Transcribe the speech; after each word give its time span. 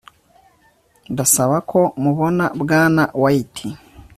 Ndasaba 1.13 1.57
ko 1.71 1.79
mubona 2.01 2.45
Bwana 2.61 3.03
White 3.21 3.65